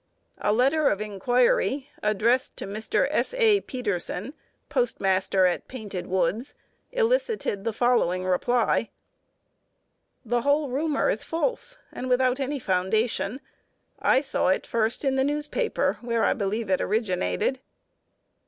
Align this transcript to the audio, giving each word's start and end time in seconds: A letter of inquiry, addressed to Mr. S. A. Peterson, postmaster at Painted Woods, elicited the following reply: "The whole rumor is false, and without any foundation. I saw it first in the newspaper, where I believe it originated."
A 0.39 0.51
letter 0.51 0.89
of 0.89 0.99
inquiry, 0.99 1.89
addressed 2.01 2.57
to 2.57 2.65
Mr. 2.65 3.07
S. 3.11 3.35
A. 3.35 3.61
Peterson, 3.61 4.33
postmaster 4.67 5.45
at 5.45 5.67
Painted 5.67 6.07
Woods, 6.07 6.55
elicited 6.91 7.63
the 7.65 7.71
following 7.71 8.25
reply: 8.25 8.89
"The 10.25 10.41
whole 10.41 10.69
rumor 10.69 11.11
is 11.11 11.23
false, 11.23 11.77
and 11.93 12.09
without 12.09 12.39
any 12.39 12.57
foundation. 12.57 13.41
I 13.99 14.21
saw 14.21 14.47
it 14.47 14.65
first 14.65 15.05
in 15.05 15.17
the 15.17 15.23
newspaper, 15.23 15.99
where 16.01 16.23
I 16.23 16.33
believe 16.33 16.71
it 16.71 16.81
originated." 16.81 17.59